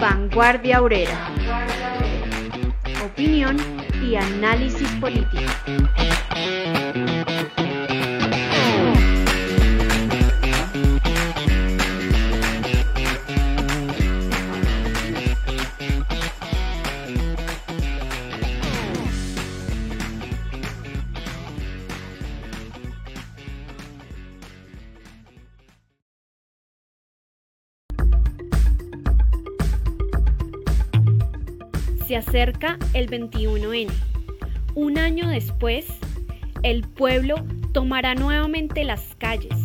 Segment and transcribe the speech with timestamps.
[0.00, 1.28] Vanguardia Obrera.
[3.04, 3.58] Opinión
[4.02, 5.52] y análisis político.
[32.30, 33.90] Se acerca el 21N.
[34.76, 35.86] Un año después,
[36.62, 39.56] el pueblo tomará nuevamente las calles,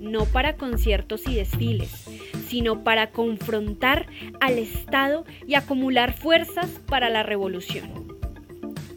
[0.00, 2.08] no para conciertos y desfiles,
[2.48, 4.06] sino para confrontar
[4.40, 8.18] al Estado y acumular fuerzas para la revolución.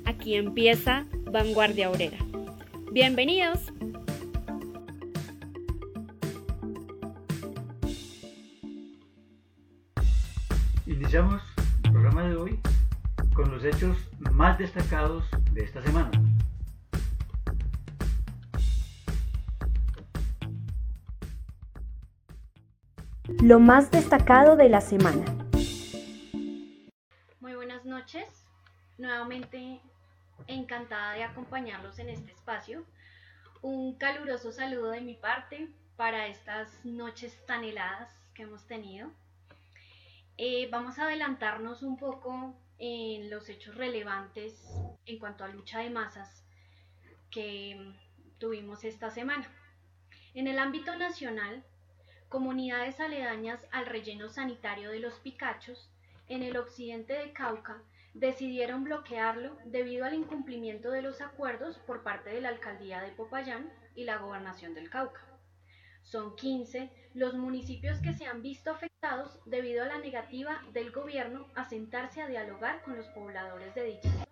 [0.05, 2.17] Aquí empieza Vanguardia Obrera.
[2.91, 3.59] Bienvenidos.
[10.87, 11.39] Iniciamos
[11.83, 12.59] el programa de hoy
[13.33, 13.97] con los hechos
[14.31, 16.11] más destacados de esta semana.
[23.41, 25.25] Lo más destacado de la semana.
[27.39, 28.27] Muy buenas noches.
[28.97, 29.79] Nuevamente
[30.47, 32.83] encantada de acompañarlos en este espacio.
[33.61, 39.09] Un caluroso saludo de mi parte para estas noches tan heladas que hemos tenido.
[40.37, 44.59] Eh, vamos a adelantarnos un poco en los hechos relevantes
[45.05, 46.43] en cuanto a lucha de masas
[47.29, 47.93] que
[48.39, 49.47] tuvimos esta semana.
[50.33, 51.63] En el ámbito nacional,
[52.27, 55.91] comunidades aledañas al relleno sanitario de los Picachos,
[56.27, 57.83] en el occidente de Cauca,
[58.15, 63.71] decidieron bloquearlo debido al incumplimiento de los acuerdos por parte de la alcaldía de Popayán
[63.95, 65.21] y la gobernación del Cauca.
[66.01, 68.90] Son 15 los municipios que se han visto afectados
[69.45, 74.11] debido a la negativa del gobierno a sentarse a dialogar con los pobladores de dicha
[74.11, 74.27] zona.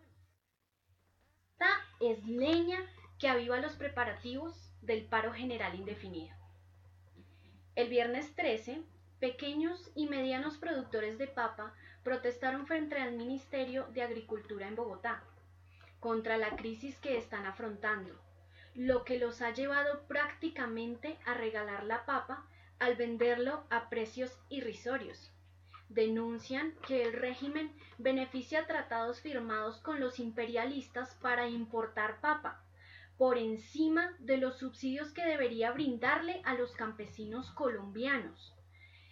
[1.54, 1.70] Esta
[2.00, 2.80] es leña
[3.18, 6.36] que aviva los preparativos del paro general indefinido.
[7.76, 8.84] El viernes 13,
[9.20, 15.24] pequeños y medianos productores de papa protestaron frente al Ministerio de Agricultura en Bogotá
[16.00, 18.14] contra la crisis que están afrontando,
[18.76, 22.46] lo que los ha llevado prácticamente a regalar la papa
[22.80, 25.32] al venderlo a precios irrisorios.
[25.90, 32.64] Denuncian que el régimen beneficia tratados firmados con los imperialistas para importar papa,
[33.18, 38.56] por encima de los subsidios que debería brindarle a los campesinos colombianos.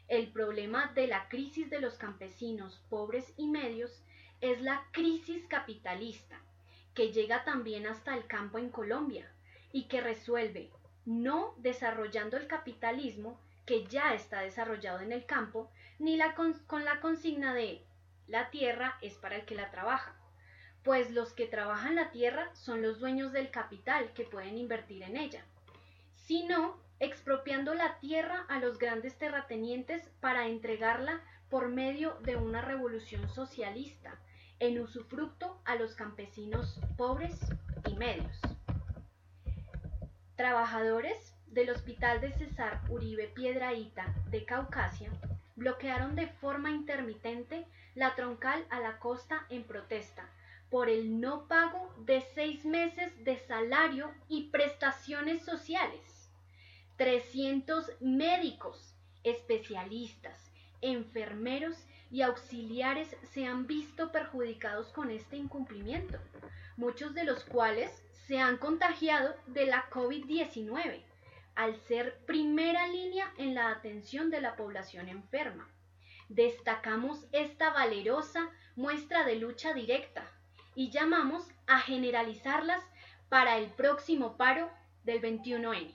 [0.07, 4.01] El problema de la crisis de los campesinos pobres y medios
[4.39, 6.39] es la crisis capitalista,
[6.94, 9.29] que llega también hasta el campo en Colombia
[9.73, 10.72] y que resuelve
[11.05, 15.69] no desarrollando el capitalismo, que ya está desarrollado en el campo,
[16.00, 17.85] ni la con, con la consigna de
[18.25, 20.16] la tierra es para el que la trabaja,
[20.83, 25.17] pues los que trabajan la tierra son los dueños del capital que pueden invertir en
[25.17, 25.45] ella,
[26.16, 33.29] sino expropiando la tierra a los grandes terratenientes para entregarla por medio de una revolución
[33.29, 34.17] socialista,
[34.59, 37.38] en usufructo a los campesinos pobres
[37.85, 38.39] y medios.
[40.35, 45.09] Trabajadores del Hospital de Cesar Uribe Piedraíta de Caucasia
[45.56, 50.29] bloquearon de forma intermitente la troncal a la costa en protesta
[50.69, 56.29] por el no pago de seis meses de salario y prestaciones sociales.
[56.97, 60.51] 300 médicos, especialistas,
[60.81, 61.75] enfermeros
[62.12, 66.19] y auxiliares se han visto perjudicados con este incumplimiento,
[66.75, 71.06] muchos de los cuales se han contagiado de la COVID-19
[71.57, 75.68] al ser primera línea en la atención de la población enferma.
[76.29, 80.23] Destacamos esta valerosa muestra de lucha directa
[80.75, 82.84] y llamamos a generalizarlas
[83.28, 84.69] para el próximo paro
[85.03, 85.91] del 21N.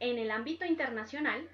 [0.00, 1.46] En el ámbito internacional,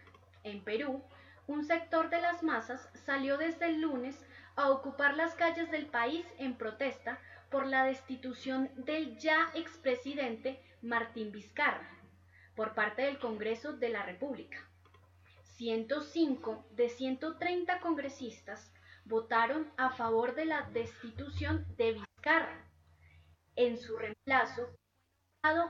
[0.44, 1.02] en Perú,
[1.49, 4.17] un sector de las masas salió desde el lunes
[4.55, 7.19] a ocupar las calles del país en protesta
[7.50, 12.01] por la destitución del ya expresidente Martín Vizcarra
[12.54, 14.58] por parte del Congreso de la República.
[15.56, 18.72] 105 de 130 congresistas
[19.04, 22.64] votaron a favor de la destitución de Vizcarra.
[23.56, 24.76] En su reemplazo,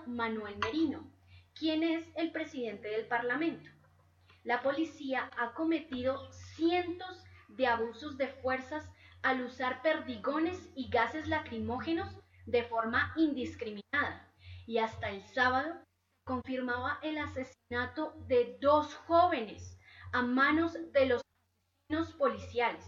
[0.06, 1.11] Manuel Merino,
[1.55, 3.70] quien es el presidente del Parlamento.
[4.44, 8.88] La policía ha cometido cientos de abusos de fuerzas
[9.23, 12.14] al usar perdigones y gases lacrimógenos
[12.46, 14.28] de forma indiscriminada.
[14.67, 15.81] Y hasta el sábado
[16.25, 19.79] confirmaba el asesinato de dos jóvenes
[20.13, 22.85] a manos de los policiales.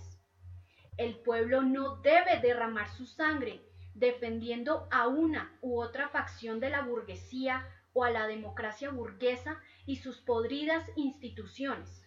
[0.97, 3.61] El pueblo no debe derramar su sangre
[3.95, 9.97] defendiendo a una u otra facción de la burguesía o a la democracia burguesa y
[9.97, 12.03] sus podridas instituciones.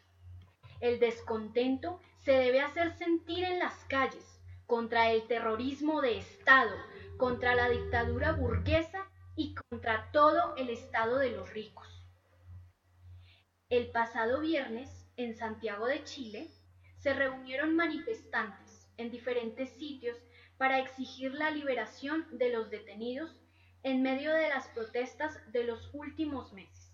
[0.80, 6.76] El descontento se debe hacer sentir en las calles contra el terrorismo de Estado,
[7.18, 9.07] contra la dictadura burguesa
[9.38, 11.88] y contra todo el Estado de los ricos.
[13.70, 16.50] El pasado viernes, en Santiago de Chile,
[16.98, 20.18] se reunieron manifestantes en diferentes sitios
[20.58, 23.40] para exigir la liberación de los detenidos
[23.84, 26.92] en medio de las protestas de los últimos meses.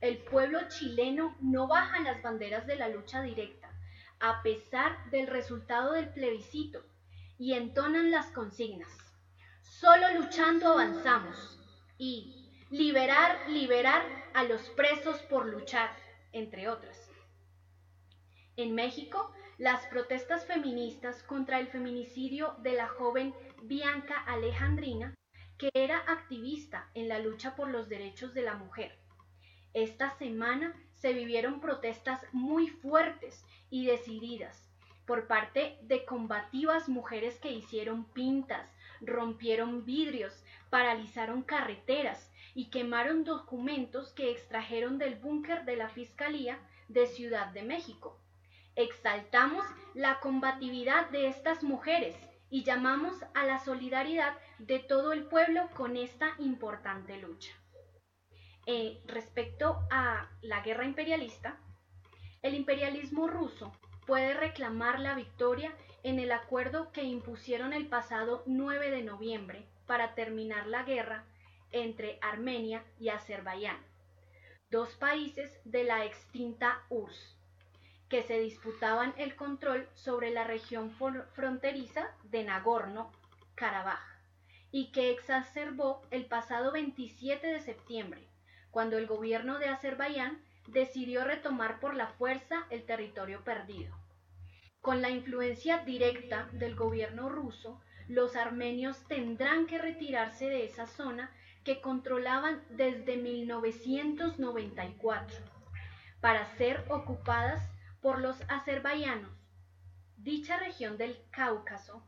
[0.00, 3.68] El pueblo chileno no baja las banderas de la lucha directa,
[4.20, 6.84] a pesar del resultado del plebiscito,
[7.36, 9.07] y entonan las consignas.
[9.68, 11.60] Solo luchando avanzamos.
[11.98, 14.02] Y liberar, liberar
[14.34, 15.90] a los presos por luchar,
[16.32, 17.10] entre otras.
[18.56, 25.14] En México, las protestas feministas contra el feminicidio de la joven Bianca Alejandrina,
[25.58, 28.98] que era activista en la lucha por los derechos de la mujer.
[29.74, 34.68] Esta semana se vivieron protestas muy fuertes y decididas
[35.06, 44.12] por parte de combativas mujeres que hicieron pintas, rompieron vidrios, paralizaron carreteras y quemaron documentos
[44.12, 46.58] que extrajeron del búnker de la Fiscalía
[46.88, 48.20] de Ciudad de México.
[48.74, 49.64] Exaltamos
[49.94, 52.16] la combatividad de estas mujeres
[52.50, 57.52] y llamamos a la solidaridad de todo el pueblo con esta importante lucha.
[58.66, 61.58] Eh, respecto a la guerra imperialista,
[62.42, 63.72] el imperialismo ruso
[64.06, 65.74] puede reclamar la victoria
[66.08, 71.26] en el acuerdo que impusieron el pasado 9 de noviembre para terminar la guerra
[71.70, 73.76] entre Armenia y Azerbaiyán,
[74.70, 77.36] dos países de la extinta URSS
[78.08, 80.96] que se disputaban el control sobre la región
[81.34, 84.00] fronteriza de Nagorno-Karabaj
[84.70, 88.26] y que exacerbó el pasado 27 de septiembre,
[88.70, 93.94] cuando el gobierno de Azerbaiyán decidió retomar por la fuerza el territorio perdido.
[94.88, 101.30] Con la influencia directa del gobierno ruso, los armenios tendrán que retirarse de esa zona
[101.62, 105.36] que controlaban desde 1994
[106.22, 107.62] para ser ocupadas
[108.00, 109.30] por los azerbaiyanos.
[110.16, 112.02] Dicha región del Cáucaso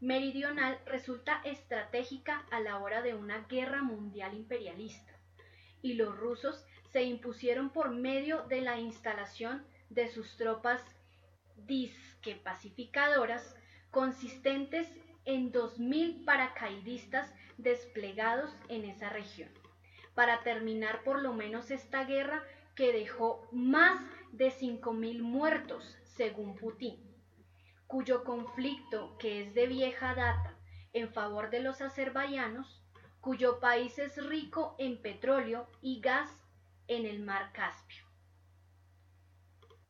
[0.00, 5.14] meridional resulta estratégica a la hora de una guerra mundial imperialista,
[5.80, 10.82] y los rusos se impusieron por medio de la instalación de sus tropas
[11.66, 13.54] disque pacificadoras
[13.90, 14.88] consistentes
[15.24, 19.50] en 2.000 paracaidistas desplegados en esa región,
[20.14, 22.42] para terminar por lo menos esta guerra
[22.74, 24.00] que dejó más
[24.32, 26.96] de 5.000 muertos, según Putin,
[27.86, 30.56] cuyo conflicto, que es de vieja data
[30.92, 32.82] en favor de los azerbaiyanos,
[33.20, 36.30] cuyo país es rico en petróleo y gas
[36.86, 38.05] en el mar Caspio.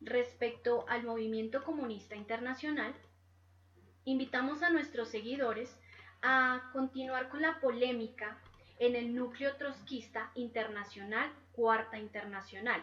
[0.06, 2.94] Respecto al movimiento comunista internacional,
[4.04, 5.76] invitamos a nuestros seguidores
[6.22, 8.38] a continuar con la polémica
[8.78, 12.80] en el núcleo trotskista internacional Cuarta Internacional,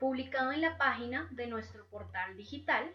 [0.00, 2.90] publicado en la página de nuestro portal digital.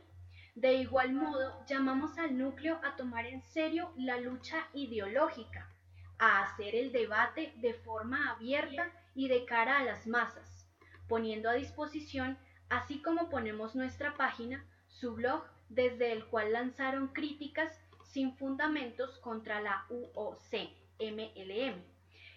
[0.56, 5.70] De igual modo, llamamos al núcleo a tomar en serio la lucha ideológica,
[6.18, 10.68] a hacer el debate de forma abierta y de cara a las masas,
[11.08, 12.36] poniendo a disposición,
[12.70, 19.62] así como ponemos nuestra página, su blog desde el cual lanzaron críticas sin fundamentos contra
[19.62, 20.54] la UOC
[21.00, 21.84] MLM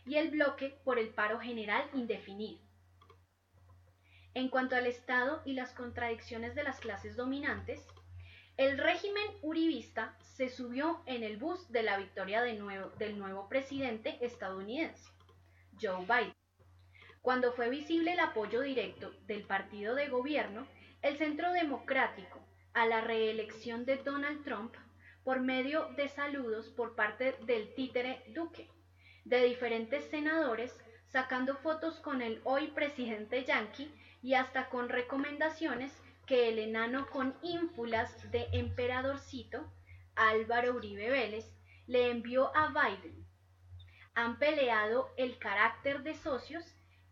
[0.06, 2.60] y el bloque por el paro general indefinido.
[4.34, 7.86] En cuanto al Estado y las contradicciones de las clases dominantes,
[8.56, 15.10] el régimen uribista se subió en el bus de la victoria del nuevo presidente estadounidense,
[15.80, 16.41] Joe Biden.
[17.22, 20.66] Cuando fue visible el apoyo directo del partido de gobierno,
[21.02, 22.40] el Centro Democrático,
[22.74, 24.74] a la reelección de Donald Trump
[25.22, 28.68] por medio de saludos por parte del títere Duque,
[29.24, 30.76] de diferentes senadores
[31.06, 35.92] sacando fotos con el hoy presidente yankee y hasta con recomendaciones
[36.26, 39.72] que el enano con ínfulas de emperadorcito,
[40.16, 41.54] Álvaro Uribe Vélez,
[41.86, 43.24] le envió a Biden.
[44.14, 46.64] Han peleado el carácter de socios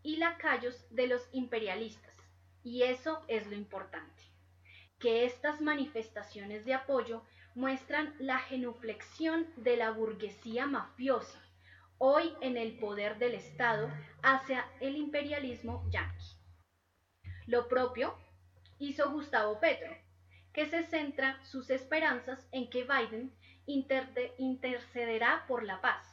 [0.03, 2.15] y lacayos de los imperialistas,
[2.63, 4.23] y eso es lo importante,
[4.99, 7.23] que estas manifestaciones de apoyo
[7.55, 11.41] muestran la genuflexión de la burguesía mafiosa,
[11.97, 13.91] hoy en el poder del Estado,
[14.23, 16.37] hacia el imperialismo yanqui.
[17.47, 18.17] Lo propio
[18.79, 19.95] hizo Gustavo Petro,
[20.53, 23.33] que se centra sus esperanzas en que Biden
[24.37, 26.10] intercederá por la paz,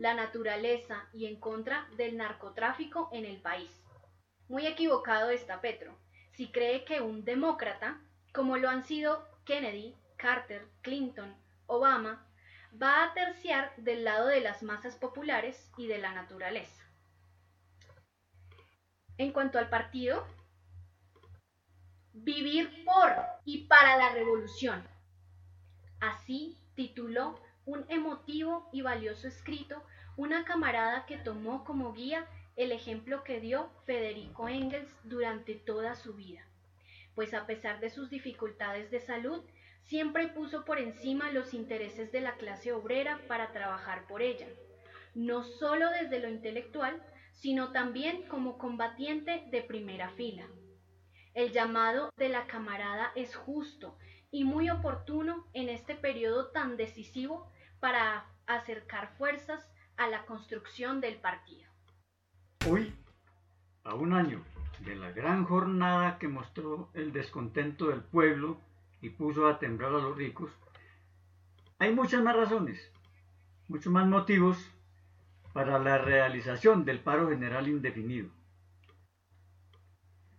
[0.00, 3.70] la naturaleza y en contra del narcotráfico en el país.
[4.48, 5.94] Muy equivocado está Petro,
[6.32, 8.00] si cree que un demócrata,
[8.32, 12.26] como lo han sido Kennedy, Carter, Clinton, Obama,
[12.82, 16.82] va a terciar del lado de las masas populares y de la naturaleza.
[19.18, 20.26] En cuanto al partido,
[22.14, 23.14] vivir por
[23.44, 24.82] y para la revolución.
[26.00, 29.82] Así tituló un emotivo y valioso escrito
[30.16, 32.26] una camarada que tomó como guía
[32.56, 36.44] el ejemplo que dio Federico Engels durante toda su vida,
[37.14, 39.42] pues a pesar de sus dificultades de salud,
[39.84, 44.46] siempre puso por encima los intereses de la clase obrera para trabajar por ella,
[45.14, 47.02] no solo desde lo intelectual,
[47.32, 50.46] sino también como combatiente de primera fila.
[51.32, 53.96] El llamado de la camarada es justo
[54.30, 57.48] y muy oportuno en este periodo tan decisivo
[57.80, 61.68] para acercar fuerzas a la construcción del partido.
[62.68, 62.94] Hoy,
[63.84, 64.44] a un año
[64.80, 68.58] de la gran jornada que mostró el descontento del pueblo
[69.02, 70.50] y puso a temblar a los ricos,
[71.78, 72.92] hay muchas más razones,
[73.68, 74.58] muchos más motivos
[75.52, 78.28] para la realización del paro general indefinido.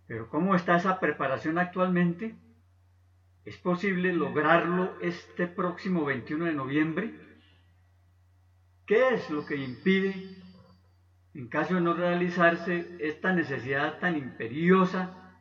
[0.06, 2.36] Pero ¿cómo está esa preparación actualmente?
[3.44, 7.14] ¿Es posible lograrlo este próximo 21 de noviembre?
[8.86, 10.14] ¿Qué es lo que impide,
[11.34, 15.40] en caso de no realizarse, esta necesidad tan imperiosa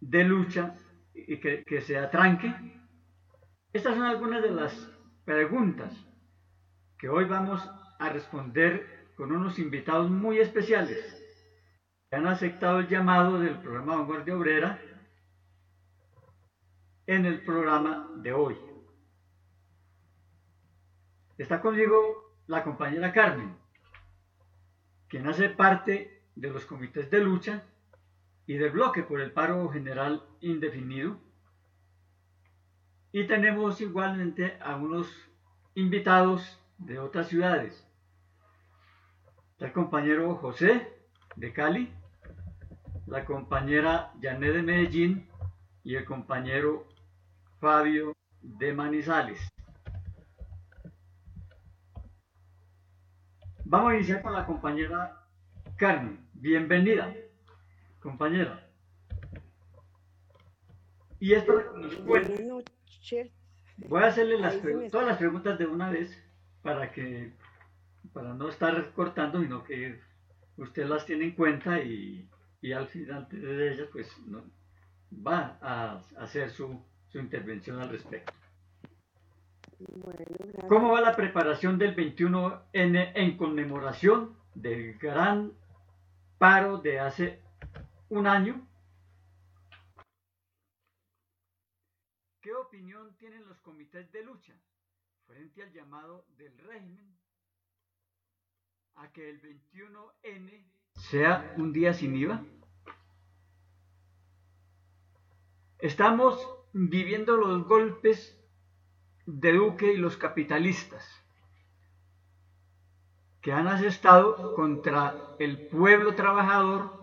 [0.00, 0.76] de lucha
[1.14, 2.52] y que, que se atranque?
[3.72, 4.74] Estas son algunas de las
[5.24, 5.92] preguntas
[6.98, 7.62] que hoy vamos
[8.00, 10.98] a responder con unos invitados muy especiales
[12.10, 14.80] que han aceptado el llamado del programa Vanguardia Obrera
[17.08, 18.54] en el programa de hoy.
[21.38, 23.56] Está conmigo la compañera Carmen,
[25.08, 27.64] quien hace parte de los comités de lucha
[28.46, 31.18] y del bloque por el paro general indefinido.
[33.10, 35.08] Y tenemos igualmente a unos
[35.74, 37.88] invitados de otras ciudades.
[39.60, 40.92] El compañero José
[41.36, 41.90] de Cali,
[43.06, 45.30] la compañera Janet de Medellín
[45.84, 46.86] y el compañero
[47.60, 49.40] Fabio de Manizales.
[53.64, 55.26] Vamos a iniciar con la compañera
[55.76, 56.24] Carmen.
[56.34, 57.12] Bienvenida,
[58.00, 58.64] compañera.
[61.18, 61.52] Y esto
[62.04, 63.32] Buenas noches.
[63.88, 64.56] Voy a hacerle las
[64.90, 66.16] todas las preguntas de una vez
[66.62, 67.32] para que
[68.12, 70.00] para no estar cortando, sino que
[70.56, 72.28] usted las tiene en cuenta y,
[72.60, 74.44] y al final de ellas pues no,
[75.12, 78.32] va a hacer su, su intervención al respecto.
[80.68, 85.52] ¿Cómo va la preparación del 21N en conmemoración del gran
[86.38, 87.40] paro de hace
[88.08, 88.66] un año?
[92.40, 94.54] ¿Qué opinión tienen los comités de lucha
[95.26, 97.16] frente al llamado del régimen
[98.96, 102.42] a que el 21N sea un día sin IVA?
[105.78, 108.38] Estamos viviendo los golpes
[109.26, 111.06] de Duque y los capitalistas
[113.40, 116.98] que han asestado contra el pueblo trabajador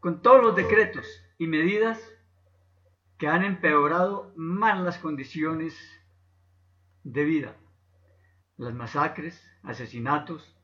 [0.00, 1.06] con todos los decretos
[1.38, 1.98] y medidas
[3.18, 5.74] que han empeorado más las condiciones
[7.04, 7.56] de vida.
[8.56, 10.54] Las masacres, asesinatos,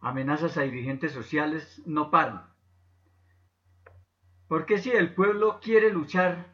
[0.00, 2.47] amenazas a dirigentes sociales no paran.
[4.48, 6.46] Porque si el pueblo quiere luchar,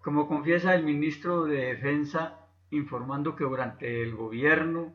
[0.00, 4.94] como confiesa el ministro de Defensa, informando que durante el gobierno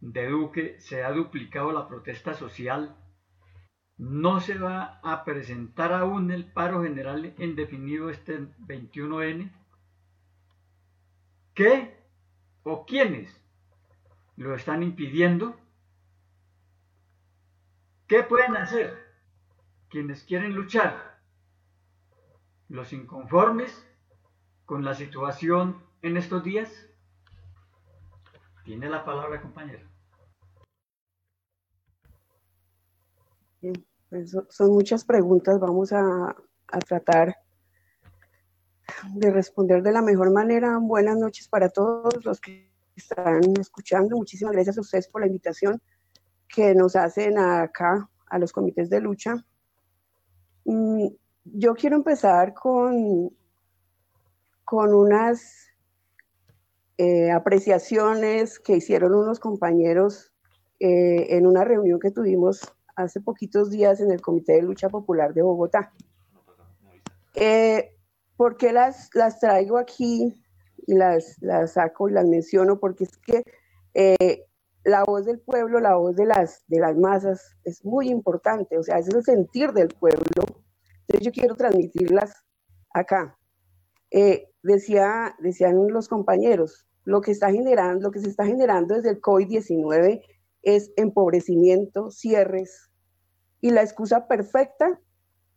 [0.00, 2.96] de Duque se ha duplicado la protesta social,
[3.98, 9.52] no se va a presentar aún el paro general indefinido este 21N,
[11.54, 11.94] ¿Qué
[12.62, 13.38] o quiénes
[14.36, 15.60] lo están impidiendo?
[18.06, 19.09] ¿Qué pueden hacer
[19.90, 21.20] quienes quieren luchar?
[22.68, 23.86] ¿Los inconformes
[24.64, 26.70] con la situación en estos días?
[28.64, 29.86] Tiene la palabra, compañero.
[34.08, 36.36] Pues son muchas preguntas, vamos a,
[36.68, 37.36] a tratar
[39.14, 40.78] de responder de la mejor manera.
[40.78, 44.16] Buenas noches para todos los que están escuchando.
[44.16, 45.80] Muchísimas gracias a ustedes por la invitación
[46.48, 49.44] que nos hacen acá a los comités de lucha.
[50.64, 53.30] Yo quiero empezar con,
[54.64, 55.68] con unas
[56.98, 60.32] eh, apreciaciones que hicieron unos compañeros
[60.78, 62.60] eh, en una reunión que tuvimos
[62.94, 65.92] hace poquitos días en el Comité de Lucha Popular de Bogotá.
[67.34, 67.96] Eh,
[68.36, 70.42] ¿Por qué las, las traigo aquí
[70.86, 72.78] y las, las saco y las menciono?
[72.78, 73.44] Porque es que
[74.84, 78.82] la voz del pueblo, la voz de las, de las masas es muy importante, o
[78.82, 80.44] sea, es el sentir del pueblo.
[81.06, 82.44] Entonces yo quiero transmitirlas
[82.92, 83.36] acá.
[84.62, 89.20] decía, decían los compañeros, lo que está generando, lo que se está generando desde el
[89.20, 90.22] COVID-19
[90.62, 92.90] es empobrecimiento, cierres
[93.60, 95.00] y la excusa perfecta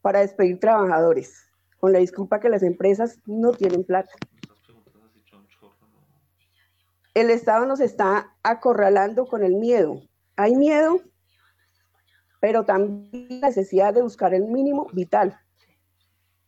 [0.01, 4.11] para despedir trabajadores, con la disculpa que las empresas no tienen plata.
[7.13, 10.01] El Estado nos está acorralando con el miedo.
[10.35, 10.99] Hay miedo,
[12.39, 15.39] pero también la necesidad de buscar el mínimo vital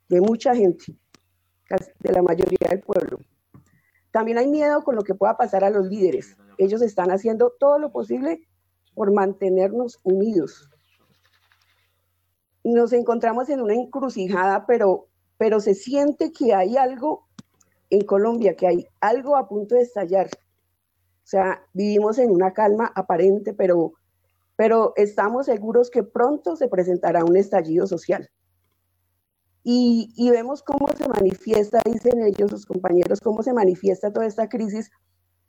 [0.10, 0.98] de mucha gente,
[2.00, 3.20] de la mayoría del pueblo.
[4.12, 6.38] También hay miedo con lo que pueda pasar a los líderes.
[6.58, 8.48] Ellos están haciendo todo lo posible
[8.94, 10.70] por mantenernos unidos.
[12.64, 17.28] Nos encontramos en una encrucijada, pero, pero se siente que hay algo
[17.90, 20.30] en Colombia, que hay algo a punto de estallar.
[21.26, 23.94] O sea, vivimos en una calma aparente, pero,
[24.56, 28.30] pero estamos seguros que pronto se presentará un estallido social.
[29.64, 34.92] Y, vemos cómo se manifiesta, dicen ellos, sus compañeros, cómo se manifiesta toda esta crisis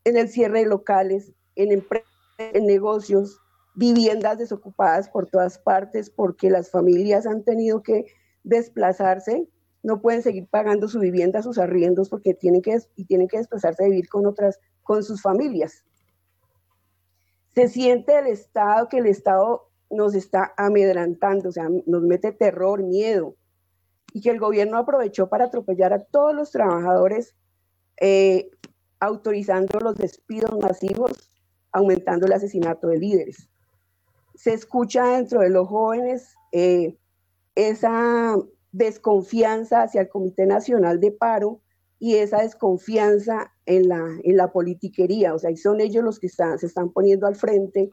[0.04, 3.38] en el cierre de locales, en empresas, en negocios,
[3.75, 8.06] viviendas desocupadas por todas partes, porque las familias han tenido que
[8.45, 9.47] desplazarse,
[9.83, 13.85] no pueden seguir pagando su vivienda, sus arriendos, porque tienen que, y tienen que desplazarse
[13.85, 15.85] a vivir con otras, con sus familias.
[17.55, 22.83] Se siente el Estado, que el Estado nos está amedrantando, o sea, nos mete terror,
[22.83, 23.35] miedo,
[24.12, 27.35] y que el gobierno aprovechó para atropellar a todos los trabajadores,
[28.01, 28.49] eh,
[29.01, 31.31] autorizando los despidos masivos,
[31.72, 33.49] aumentando el asesinato de líderes.
[34.35, 36.96] Se escucha dentro de los jóvenes eh,
[37.55, 38.37] esa
[38.70, 41.61] desconfianza hacia el Comité Nacional de Paro
[41.98, 46.28] y esa desconfianza en la, en la politiquería, o sea, y son ellos los que
[46.28, 47.90] se están poniendo al frente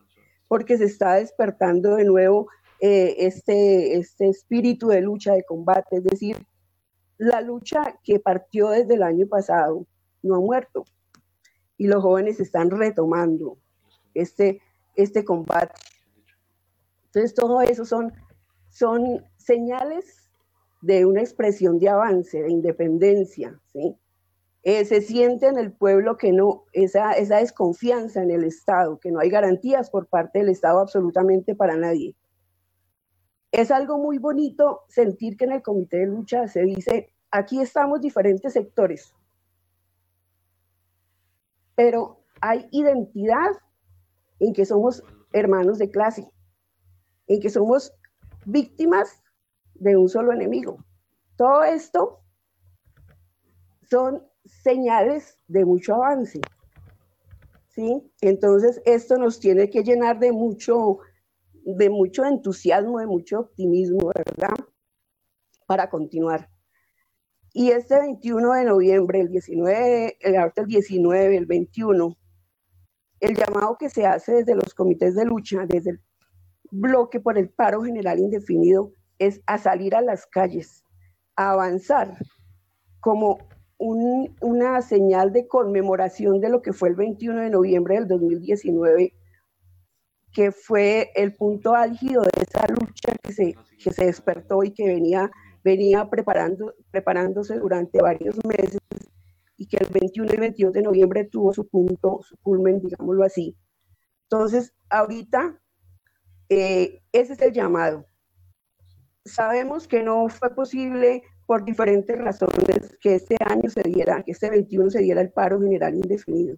[0.48, 2.48] porque se está despertando de nuevo
[2.80, 6.46] eh, este, este espíritu de lucha, de combate, es decir,
[7.18, 9.88] la lucha que partió desde el año pasado
[10.22, 10.84] no ha muerto.
[11.78, 13.58] Y los jóvenes están retomando
[14.14, 14.62] este,
[14.96, 15.74] este combate.
[17.06, 18.12] Entonces, todo eso son,
[18.70, 20.23] son señales
[20.84, 23.96] de una expresión de avance, de independencia, ¿sí?
[24.64, 29.10] Eh, se siente en el pueblo que no, esa, esa desconfianza en el Estado, que
[29.10, 32.16] no hay garantías por parte del Estado absolutamente para nadie.
[33.54, 38.02] Es algo muy bonito sentir que en el comité de lucha se dice, aquí estamos
[38.02, 39.14] diferentes sectores,
[41.76, 43.52] pero hay identidad
[44.40, 46.30] en que somos hermanos de clase,
[47.28, 47.94] en que somos
[48.46, 49.23] víctimas
[49.76, 50.84] de un solo enemigo.
[51.36, 52.22] Todo esto
[53.90, 56.42] son señales de mucho avance.
[57.70, 58.12] ¿sí?
[58.22, 61.00] Entonces, esto nos tiene que llenar de mucho
[61.66, 64.54] de mucho entusiasmo, de mucho optimismo, ¿verdad?
[65.66, 66.50] Para continuar.
[67.54, 72.18] Y este 21 de noviembre, el 19, el, el 19, el 21,
[73.20, 76.02] el llamado que se hace desde los comités de lucha, desde el
[76.72, 80.84] bloque por el paro general indefinido, es a salir a las calles,
[81.36, 82.18] a avanzar
[83.00, 83.40] como
[83.78, 89.14] una señal de conmemoración de lo que fue el 21 de noviembre del 2019
[90.34, 94.88] que fue el punto álgido de esa lucha que se, que se despertó y que
[94.88, 95.32] venía,
[95.64, 98.80] venía preparando, preparándose durante varios meses
[99.58, 103.56] y que el 21 y 22 de noviembre tuvo su punto, su culmen, digámoslo así.
[104.24, 105.62] Entonces, ahorita,
[106.50, 108.08] eh, ese es el llamado.
[109.26, 114.50] Sabemos que no fue posible por diferentes razones que este año se diera, que este
[114.50, 116.58] 21 se diera el paro general indefinido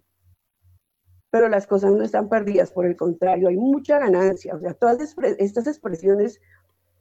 [1.35, 4.55] pero las cosas no están perdidas, por el contrario, hay mucha ganancia.
[4.55, 4.99] O sea, todas
[5.37, 6.39] estas expresiones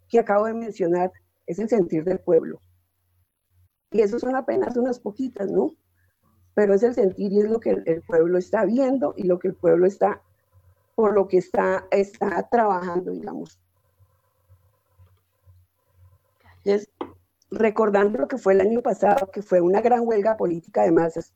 [0.08, 1.12] que acabo de mencionar
[1.46, 2.58] es el sentir del pueblo.
[3.92, 5.76] Y eso son apenas unas poquitas, ¿no?
[6.52, 9.46] Pero es el sentir y es lo que el, pueblo está viendo y lo que
[9.46, 10.20] el pueblo está,
[10.96, 13.60] por lo que está, está trabajando, digamos.
[16.64, 16.90] Es,
[17.50, 21.34] recordando lo que fue el año pasado, que fue una gran huelga política de masas,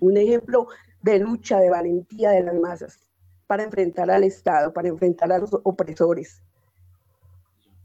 [0.00, 0.68] un ejemplo
[1.02, 2.98] de lucha, de valentía de las masas
[3.46, 6.42] para enfrentar al Estado, para enfrentar a los opresores.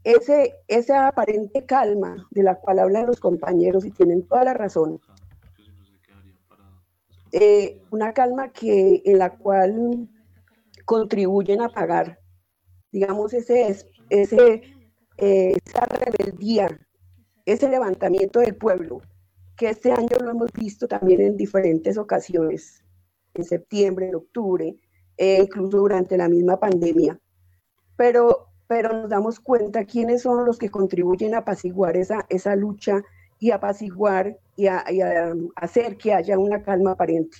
[0.04, 5.00] ese, esa aparente calma de la cual hablan los compañeros y tienen toda la razón,
[7.32, 10.08] eh, una calma que, en la cual
[10.84, 12.20] contribuyen a pagar,
[12.92, 13.76] digamos, ese,
[14.10, 14.73] ese,
[15.18, 16.68] eh, esa rebeldía,
[17.46, 19.00] ese levantamiento del pueblo,
[19.56, 22.82] que este año lo hemos visto también en diferentes ocasiones,
[23.34, 24.76] en septiembre, en octubre,
[25.16, 27.18] e incluso durante la misma pandemia.
[27.96, 33.02] Pero, pero nos damos cuenta quiénes son los que contribuyen a apaciguar esa, esa lucha
[33.38, 37.36] y apaciguar y a, y a hacer que haya una calma aparente.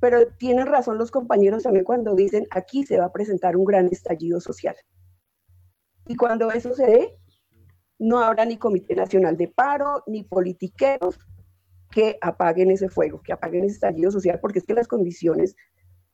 [0.00, 3.86] Pero tienen razón los compañeros también cuando dicen aquí se va a presentar un gran
[3.86, 4.76] estallido social.
[6.06, 7.18] Y cuando eso se dé,
[7.98, 11.18] no habrá ni Comité Nacional de Paro, ni politiqueros
[11.90, 15.54] que apaguen ese fuego, que apaguen ese estallido social, porque es que las condiciones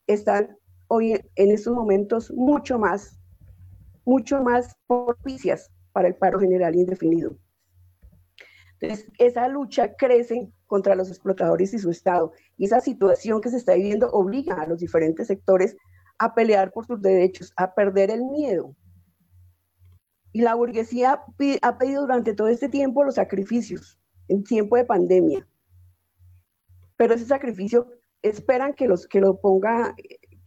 [0.07, 0.57] están
[0.89, 3.19] hoy en estos momentos mucho más,
[4.05, 7.37] mucho más propicias para el paro general indefinido.
[8.81, 12.33] Entonces, esa lucha crece contra los explotadores y su Estado.
[12.57, 15.77] Y esa situación que se está viviendo obliga a los diferentes sectores
[16.19, 18.75] a pelear por sus derechos, a perder el miedo.
[20.33, 21.25] Y la burguesía
[21.63, 25.47] ha pedido durante todo este tiempo los sacrificios, en tiempo de pandemia.
[26.97, 27.89] Pero ese sacrificio
[28.23, 29.95] esperan que, los, que lo ponga,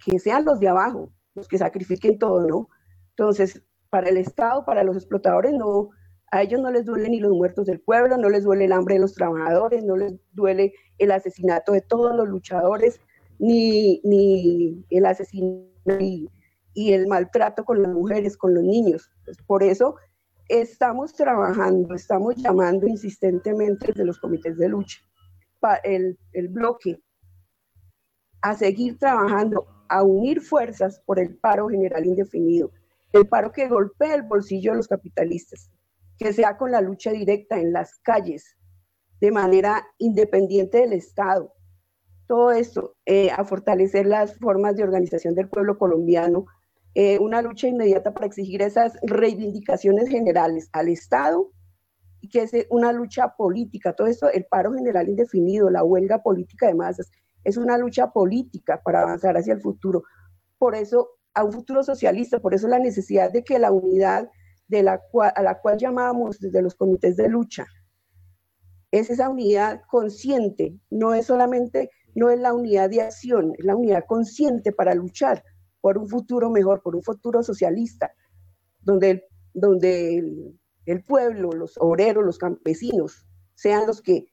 [0.05, 2.69] que sean los de abajo, los que sacrifiquen todo, ¿no?
[3.09, 5.89] Entonces, para el Estado, para los explotadores, no,
[6.31, 8.95] a ellos no les duele ni los muertos del pueblo, no les duele el hambre
[8.95, 12.99] de los trabajadores, no les duele el asesinato de todos los luchadores,
[13.39, 15.83] ni, ni el asesinato
[16.73, 19.09] y, el maltrato con las mujeres, con los niños.
[19.25, 19.95] Pues por eso
[20.47, 24.99] estamos trabajando, estamos llamando insistentemente desde los comités de lucha,
[25.83, 27.01] el, el bloque,
[28.41, 32.71] a seguir trabajando, a unir fuerzas por el paro general indefinido,
[33.13, 35.71] el paro que golpea el bolsillo de los capitalistas,
[36.17, 38.57] que sea con la lucha directa en las calles,
[39.23, 41.53] de manera independiente del Estado.
[42.27, 46.45] Todo esto eh, a fortalecer las formas de organización del pueblo colombiano,
[46.95, 51.51] eh, una lucha inmediata para exigir esas reivindicaciones generales al Estado
[52.21, 53.93] y que es una lucha política.
[53.93, 57.09] Todo esto, el paro general indefinido, la huelga política de masas,
[57.43, 60.03] es una lucha política para avanzar hacia el futuro.
[60.57, 64.29] Por eso, a un futuro socialista, por eso la necesidad de que la unidad
[65.35, 67.65] a la cual llamamos desde los comités de lucha.
[68.91, 73.75] Es esa unidad consciente, no es solamente, no es la unidad de acción, es la
[73.75, 75.43] unidad consciente para luchar
[75.83, 78.13] por un futuro mejor, por un futuro socialista,
[78.79, 84.27] donde, el, donde el, el pueblo, los obreros, los campesinos, sean los que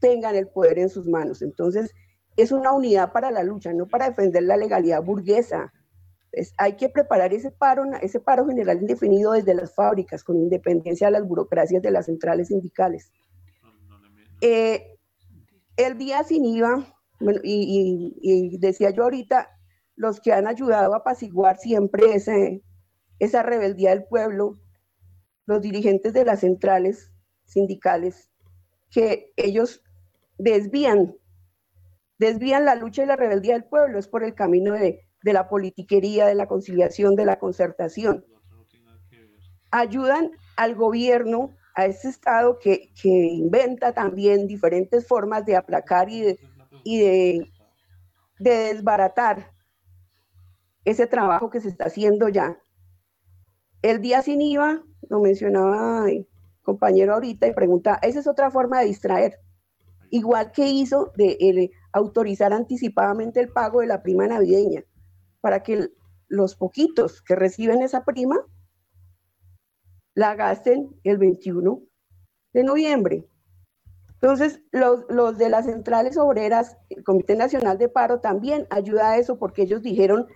[0.00, 1.42] tengan el poder en sus manos.
[1.42, 1.94] Entonces,
[2.36, 5.72] es una unidad para la lucha, no para defender la legalidad burguesa,
[6.58, 11.12] hay que preparar ese paro, ese paro general indefinido desde las fábricas, con independencia de
[11.12, 13.12] las burocracias de las centrales sindicales.
[14.40, 14.98] Eh,
[15.76, 16.84] el día sin IVA,
[17.44, 19.48] y, decía yo ahorita,
[19.96, 22.62] los que han ayudado a apaciguar siempre ese,
[23.18, 24.54] esa rebeldía del pueblo,
[25.46, 27.12] los dirigentes de las centrales
[27.44, 28.30] sindicales,
[28.90, 29.82] que ellos
[30.38, 31.14] desvían,
[32.18, 35.48] desvían la lucha y la rebeldía del pueblo, es por el camino de, de la
[35.48, 38.24] politiquería, de la conciliación, de la concertación.
[39.70, 46.40] Ayudan al gobierno, a ese Estado que, inventa también diferentes formas de aplacar y de,
[46.84, 47.52] y de,
[48.38, 49.52] desbaratar
[50.86, 52.58] ese trabajo que se está haciendo ya.
[53.82, 56.26] El día sin IVA, lo mencionaba el
[56.62, 59.38] compañero ahorita y pregunta, esa es otra forma de distraer.
[60.10, 64.84] Igual que hizo de autorizar anticipadamente el pago de la prima navideña
[65.40, 65.90] para que
[66.28, 68.40] los poquitos que reciben esa prima
[70.14, 71.82] la gasten el 21
[72.52, 73.28] de noviembre.
[74.14, 79.18] Entonces, los, los, de las centrales obreras, el Comité Nacional de Paro también ayuda a
[79.18, 80.26] eso porque ellos dijeron,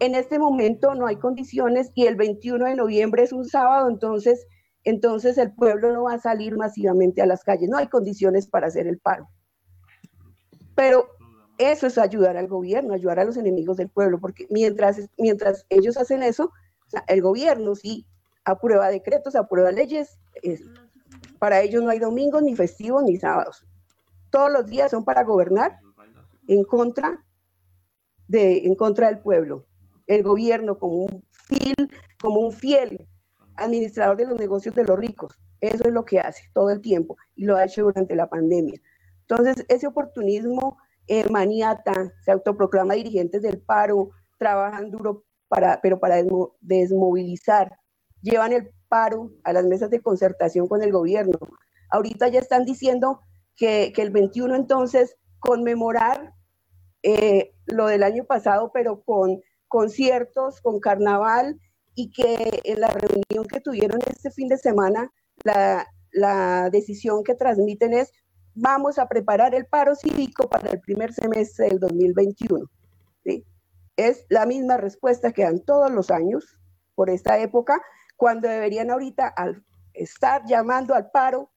[0.00, 4.46] en este momento no hay condiciones y el 21 de noviembre es un sábado, entonces,
[4.84, 8.66] entonces el pueblo no va a salir masivamente a las calles, no hay condiciones para
[8.66, 9.28] hacer el paro.
[10.74, 11.08] Pero
[11.58, 15.96] eso es ayudar al gobierno, ayudar a los enemigos del pueblo, porque mientras, mientras ellos
[15.96, 16.52] hacen eso,
[17.06, 18.06] el gobierno sí
[18.44, 20.18] aprueba decretos, aprueba leyes,
[21.38, 23.64] para ellos no hay domingos, ni festivos, ni sábados.
[24.30, 25.78] Todos los días son para gobernar
[26.48, 27.24] en contra,
[28.26, 29.64] de, en contra del pueblo.
[30.06, 31.90] El gobierno como un, fiel,
[32.20, 33.06] como un fiel
[33.56, 35.38] administrador de los negocios de los ricos.
[35.60, 38.80] Eso es lo que hace todo el tiempo y lo ha hecho durante la pandemia.
[39.20, 46.16] Entonces, ese oportunismo eh, maniata, se autoproclama dirigentes del paro, trabajan duro para, pero para
[46.60, 47.78] desmovilizar,
[48.20, 51.36] llevan el, paro, a las mesas de concertación con el gobierno.
[51.90, 53.20] Ahorita ya están diciendo
[53.56, 56.32] que, el 21 entonces conmemorar
[57.02, 61.58] eh, lo del año pasado, pero con conciertos, con carnaval
[61.94, 65.10] y que en la reunión que tuvieron este fin de semana,
[65.44, 68.12] la, la decisión que transmiten es
[68.54, 72.66] vamos a preparar el paro cívico para el primer semestre del 2021.
[73.24, 73.44] ¿sí?
[73.96, 76.58] Es la misma respuesta que dan todos los años
[76.94, 77.82] por esta época,
[78.16, 81.50] cuando deberían ahorita al estar llamando al paro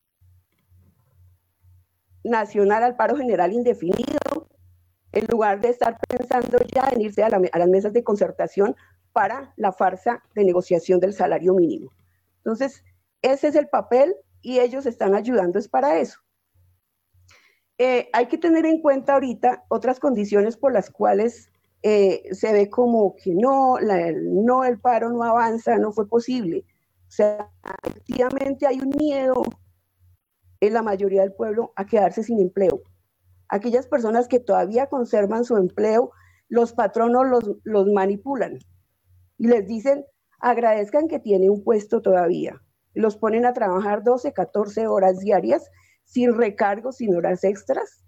[2.23, 4.17] nacional, al paro general indefinido,
[5.17, 8.75] en lugar de estar pensando ya en irse a, a las mesas de concertación
[9.13, 11.91] para la farsa de negociación del salario mínimo.
[12.37, 12.83] Entonces,
[13.21, 16.19] ese es el papel y ellos están ayudando es para eso.
[17.79, 21.51] Eh, hay que tener en cuenta ahorita otras condiciones por las cuales
[21.83, 26.65] eh, se ve como que no, no, el paro no avanza, no fue posible.
[27.07, 27.49] O sea,
[27.83, 29.43] efectivamente hay un miedo
[30.59, 32.81] en la mayoría del pueblo a quedarse sin empleo.
[33.49, 36.11] Aquellas personas que todavía conservan su empleo,
[36.49, 38.59] los patronos los, los manipulan
[39.37, 40.05] y les dicen,
[40.39, 42.61] agradezcan que tiene un puesto todavía.
[42.93, 45.69] Los ponen a trabajar 12, 14 horas diarias
[46.03, 48.03] sin recargos, sin horas extras,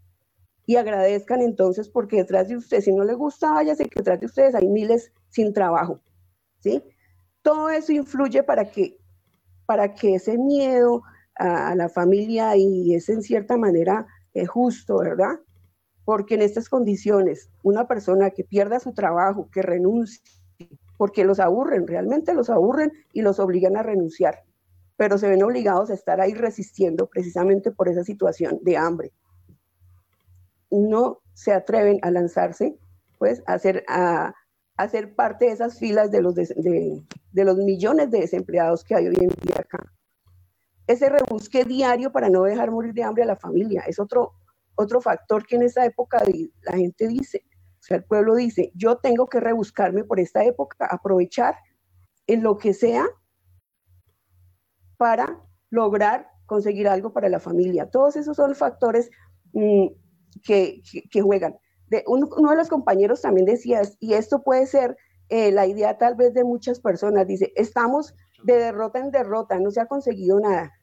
[0.69, 4.27] y agradezcan entonces porque detrás de usted, si no le gusta, váyase que detrás de
[4.27, 5.99] ustedes hay miles sin trabajo,
[6.59, 6.83] ¿sí?
[7.41, 8.95] Todo eso influye para que,
[9.65, 11.01] para que ese miedo
[11.33, 15.39] a, la familia y es en cierta manera eh, justo, ¿verdad?
[16.05, 20.21] Porque en estas condiciones, una persona que pierda su trabajo, que renuncie,
[20.97, 24.43] porque los aburren, realmente los aburren y los obligan a renunciar
[24.99, 29.13] pero se ven obligados a estar ahí resistiendo precisamente por esa situación de hambre.
[30.69, 32.77] No se atreven a lanzarse,
[33.17, 34.35] pues, a ser, a,
[35.15, 39.29] parte de esas filas de los, de, los millones de desempleados que hay hoy en
[39.29, 39.89] día acá.
[40.89, 44.33] Ese rebusque diario para no dejar morir de hambre a la familia es otro,
[44.73, 46.19] otro factor que en esa época
[46.63, 47.45] la gente dice,
[47.79, 51.53] o sea, el pueblo dice, yo tengo que rebuscarme por esta época, aprovechar
[52.25, 53.05] en lo que sea
[54.97, 57.91] para lograr conseguir algo para la familia.
[57.91, 59.11] Todos esos son factores
[59.53, 59.89] mm,
[60.43, 60.81] que,
[61.21, 61.55] juegan.
[62.07, 64.97] Uno, de los compañeros también decía, y esto puede ser
[65.29, 69.69] eh, la idea tal vez de muchas personas, dice, estamos de derrota en derrota, no
[69.69, 70.73] se ha conseguido nada.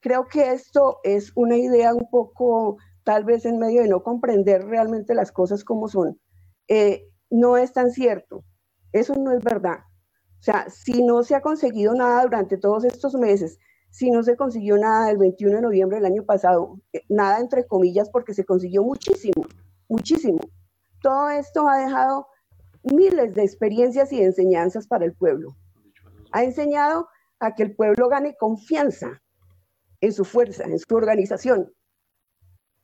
[0.00, 4.64] Creo que esto es una idea un poco, tal vez en medio de no comprender
[4.64, 6.20] realmente las cosas como son.
[6.68, 8.44] Eh, no es tan cierto,
[8.92, 9.78] eso no es verdad.
[10.38, 13.58] O sea, si no se ha conseguido nada durante todos estos meses,
[13.90, 17.66] si no se consiguió nada el 21 de noviembre del año pasado, eh, nada entre
[17.66, 19.46] comillas porque se consiguió muchísimo,
[19.88, 20.38] muchísimo.
[21.02, 22.28] Todo esto ha dejado
[22.84, 25.56] miles de experiencias y enseñanzas para el pueblo.
[26.30, 27.08] Ha enseñado
[27.40, 29.20] a que el pueblo gane confianza
[30.00, 31.72] en su fuerza, en su organización.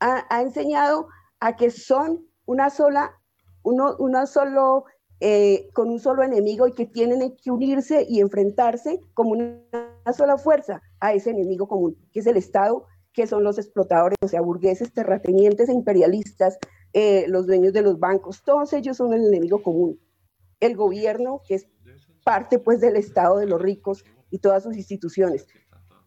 [0.00, 1.08] Ha, enseñado
[1.40, 3.18] a que son una sola,
[3.62, 4.84] una solo
[5.20, 10.36] eh, con un solo enemigo y que tienen que unirse y enfrentarse como una sola
[10.36, 14.42] fuerza a ese enemigo común, que es el Estado, que son los explotadores, o sea,
[14.42, 16.58] burgueses, terratenientes e imperialistas,
[16.92, 19.98] eh, los dueños de los bancos, todos ellos son el enemigo común.
[20.60, 21.68] El gobierno, que es
[22.24, 25.46] parte pues del Estado de los ricos y todas sus instituciones.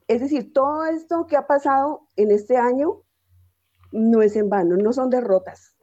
[0.08, 3.04] Es decir, todo esto que ha pasado en este año
[3.91, 5.76] no es en vano, no son derrotas.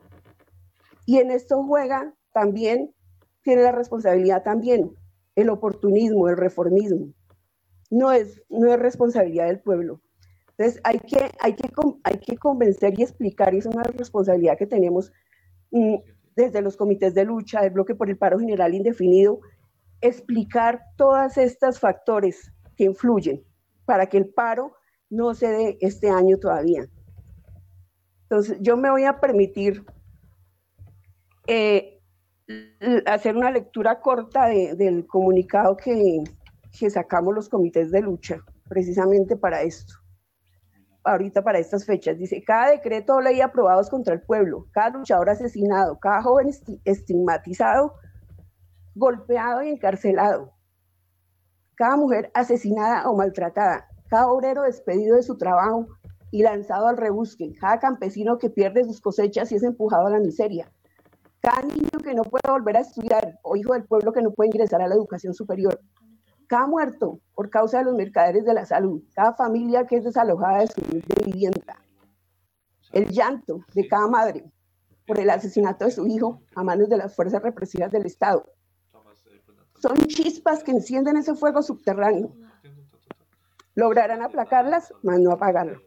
[1.06, 2.94] Y en esto juega también
[3.42, 4.94] tiene la responsabilidad también
[5.36, 7.12] el oportunismo, el reformismo.
[7.90, 10.00] No es, no es responsabilidad del pueblo.
[10.56, 11.68] Entonces hay que, hay, que,
[12.04, 15.12] hay que convencer y explicar, y es una responsabilidad que tenemos
[15.70, 15.96] mm,
[16.34, 19.40] desde los comités de lucha, el bloque por el paro general indefinido,
[20.00, 23.44] explicar todos estos factores que influyen
[23.84, 24.74] para que el paro
[25.10, 26.86] no se dé este año todavía.
[28.22, 29.84] Entonces yo me voy a permitir
[31.46, 32.00] eh,
[33.06, 36.24] hacer una lectura corta del comunicado que,
[36.78, 39.94] que sacamos los comités de lucha, precisamente para esto
[41.04, 42.18] ahorita para estas fechas.
[42.18, 46.50] Dice, cada decreto o ley aprobados contra el pueblo, cada luchador asesinado, cada joven
[46.84, 47.94] estigmatizado,
[48.94, 50.53] golpeado y encarcelado,
[51.76, 55.86] cada mujer asesinada o maltratada, cada obrero despedido de su trabajo
[56.30, 60.20] y lanzado al rebusque, cada campesino que pierde sus cosechas y es empujado a la
[60.20, 60.70] miseria,
[61.40, 64.48] cada niño que no puede volver a estudiar o hijo del pueblo que no puede
[64.48, 65.80] ingresar a la educación superior,
[66.46, 70.60] cada muerto por causa de los mercaderes de la salud, cada familia que es desalojada
[70.60, 70.80] de su
[71.24, 71.76] vivienda,
[72.92, 74.44] el llanto de cada madre
[75.06, 78.46] por el asesinato de su hijo a manos de las fuerzas represivas del Estado.
[79.80, 82.32] Son chispas que encienden ese fuego subterráneo
[83.74, 85.80] lograrán aplacarlas, más no apagarlo.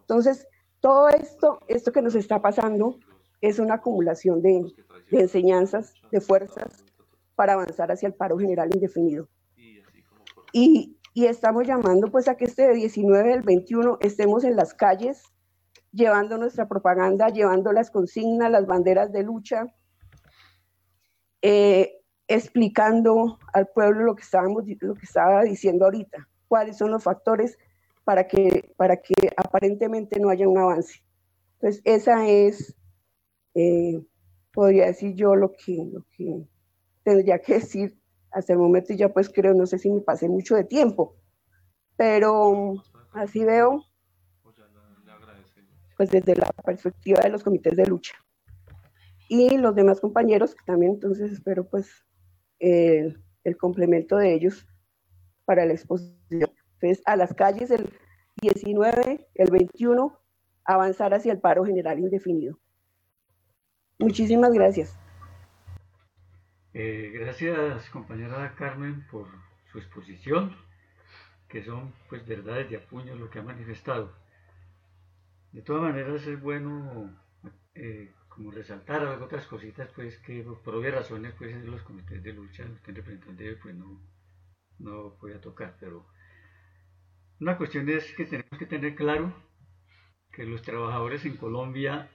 [0.00, 0.46] Entonces,
[0.80, 2.98] todo esto, esto que nos está pasando,
[3.40, 4.72] es una acumulación de,
[5.10, 6.84] de enseñanzas, de fuerzas
[7.34, 9.28] para avanzar hacia el paro general indefinido.
[10.52, 15.22] Y, y estamos llamando pues a que este 19 del 21 estemos en las calles
[15.92, 19.66] llevando nuestra propaganda, llevando las consignas, las banderas de lucha,
[21.42, 21.97] eh,
[22.28, 27.58] explicando al pueblo lo que, estábamos, lo que estaba diciendo ahorita, cuáles son los factores
[28.04, 31.02] para que, para que aparentemente no haya un avance.
[31.54, 32.76] Entonces, esa es,
[33.54, 34.00] eh,
[34.52, 36.46] podría decir yo, lo que, lo que
[37.02, 37.98] tendría que decir
[38.30, 38.94] hasta el momento.
[38.94, 41.16] Ya pues creo, no sé si me pasé mucho de tiempo,
[41.96, 42.74] pero
[43.12, 43.84] así veo
[45.96, 48.14] pues desde la perspectiva de los comités de lucha.
[49.28, 51.90] Y los demás compañeros que también entonces espero pues
[52.58, 54.66] el complemento de ellos
[55.44, 56.50] para la exposición.
[56.74, 57.90] Entonces, a las calles el
[58.40, 60.18] 19, el 21,
[60.64, 62.58] avanzar hacia el paro general indefinido.
[63.98, 64.96] Muchísimas gracias.
[66.74, 69.26] Eh, gracias, compañera Carmen, por
[69.72, 70.54] su exposición,
[71.48, 74.12] que son pues verdades de apuño lo que ha manifestado.
[75.52, 77.10] De todas maneras es bueno
[77.74, 82.32] eh, como resaltar otras cositas pues que por obvias razones pues en los comités de
[82.32, 84.00] lucha, el representante pues no,
[84.78, 86.06] no podía tocar, pero
[87.40, 89.34] una cuestión es que tenemos que tener claro
[90.30, 92.12] que los trabajadores en Colombia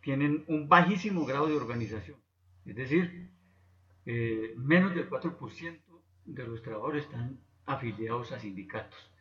[0.00, 2.18] tienen un bajísimo grado de organización,
[2.64, 3.30] es decir,
[4.06, 5.78] eh, menos del 4%
[6.24, 9.12] de los trabajadores están afiliados a sindicatos.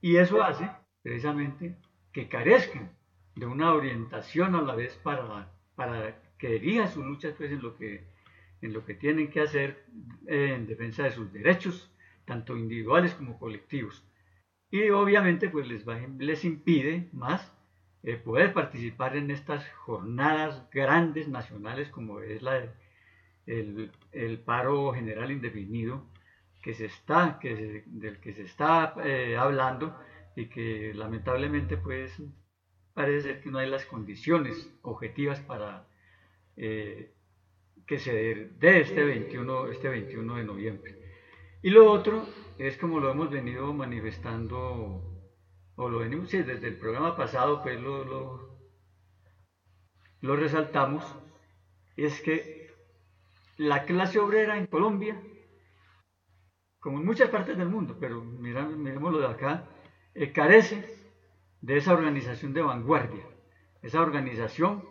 [0.00, 0.70] Y eso hace
[1.02, 1.76] precisamente
[2.12, 3.03] que carezcan
[3.36, 7.76] de una orientación a la vez para, para que dirija sus luchas pues, en, lo
[7.76, 8.04] que,
[8.62, 9.84] en lo que tienen que hacer
[10.26, 11.90] eh, en defensa de sus derechos,
[12.24, 14.04] tanto individuales como colectivos.
[14.70, 15.84] Y obviamente pues les,
[16.18, 17.56] les impide más
[18.02, 22.62] eh, poder participar en estas jornadas grandes nacionales como es la,
[23.46, 26.04] el, el paro general indefinido
[26.62, 29.98] que se está, que del que se está eh, hablando
[30.34, 32.20] y que lamentablemente pues
[32.94, 35.86] parece ser que no hay las condiciones objetivas para
[36.56, 37.12] eh,
[37.86, 41.04] que se dé este 21, este 21 de noviembre.
[41.62, 42.26] Y lo otro
[42.58, 45.02] es como lo hemos venido manifestando,
[45.76, 48.56] o lo venimos, sí, desde el programa pasado pues lo,
[50.20, 51.04] lo, resaltamos,
[51.96, 52.72] es que
[53.56, 55.20] la clase obrera en Colombia,
[56.78, 59.66] como en muchas partes del mundo, pero miremos lo de acá,
[60.14, 61.03] eh, carece
[61.64, 63.24] de esa organización de vanguardia,
[63.80, 64.84] esa organización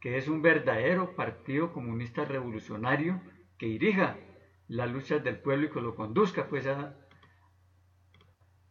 [0.00, 3.20] que es un verdadero partido comunista revolucionario
[3.58, 4.16] que dirija
[4.66, 6.96] las luchas del pueblo y que lo conduzca pues a,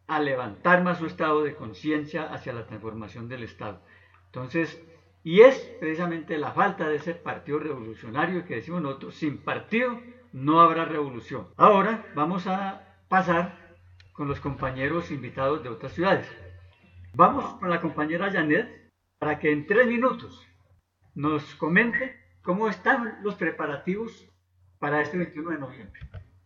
[0.08, 3.80] a levantar más su estado de conciencia hacia la transformación del Estado.
[4.26, 4.84] Entonces,
[5.22, 10.00] y es precisamente la falta de ese partido revolucionario que decimos nosotros, sin partido
[10.32, 11.46] no habrá revolución.
[11.56, 13.76] Ahora vamos a pasar
[14.14, 16.45] con los compañeros invitados de otras ciudades.
[17.18, 20.46] Vamos con la compañera Janet para que en tres minutos
[21.14, 24.28] nos comente cómo están los preparativos
[24.78, 26.00] para este 21 de noviembre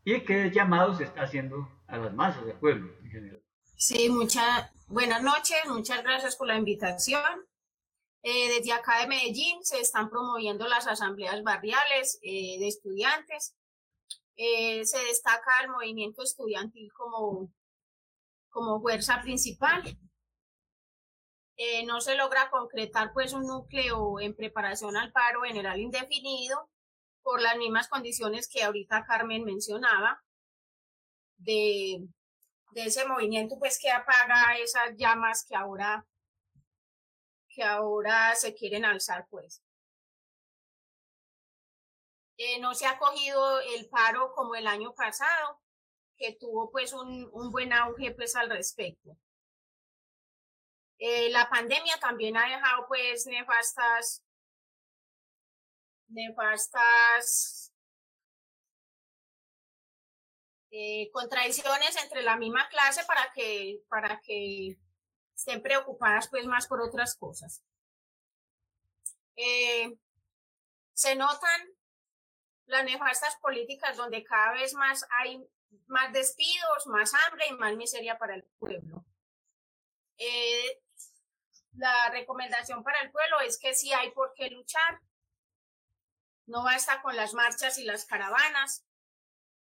[0.04, 3.42] y qué llamados se está haciendo a las masas del pueblo en general.
[3.74, 7.48] Sí, muchas buenas noches, muchas gracias por la invitación.
[8.22, 13.56] Eh, desde acá de Medellín se están promoviendo las asambleas barriales eh, de estudiantes.
[14.36, 17.52] Eh, se destaca el movimiento estudiantil como
[18.50, 19.82] como fuerza principal.
[21.62, 26.70] Eh, no se logra concretar pues un núcleo en preparación al paro general indefinido
[27.22, 30.24] por las mismas condiciones que ahorita Carmen mencionaba
[31.36, 32.08] de,
[32.70, 36.06] de ese movimiento pues que apaga esas llamas que ahora
[37.50, 39.62] que ahora se quieren alzar pues.
[42.38, 45.60] Eh, no se ha cogido el paro como el año pasado,
[46.16, 49.18] que tuvo pues un, un buen auge pues al respecto.
[51.02, 54.22] Eh, la pandemia también ha dejado pues nefastas,
[56.08, 57.72] nefastas
[60.70, 64.78] eh, contradicciones entre la misma clase para que, para que
[65.34, 67.64] estén preocupadas pues más por otras cosas.
[69.36, 69.96] Eh,
[70.92, 71.62] se notan
[72.66, 75.42] las nefastas políticas donde cada vez más hay
[75.86, 79.06] más despidos, más hambre y más miseria para el pueblo.
[81.72, 85.00] La recomendación para el pueblo es que si hay por qué luchar.
[86.46, 88.84] No basta con las marchas y las caravanas,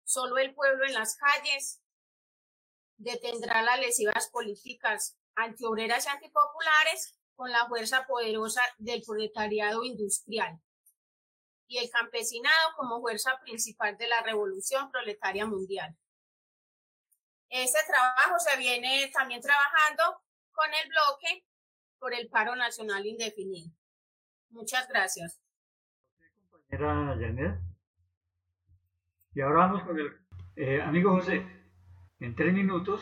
[0.04, 1.82] solo el pueblo en las calles,
[2.98, 10.60] detendrá las lesivas políticas antiobreras y antipopulares con la fuerza poderosa del proletariado industrial
[11.68, 15.96] y el campesinado como fuerza principal de la revolución proletaria mundial.
[17.50, 20.22] Este trabajo se viene también trabajando
[20.52, 21.46] con el bloque
[22.00, 23.72] por el paro nacional indefinido.
[24.50, 25.42] Muchas gracias.
[26.50, 27.60] Compañera Janet.
[29.36, 30.08] Y ahora vamos con el
[30.56, 31.46] eh, amigo José.
[32.20, 33.02] En tres minutos,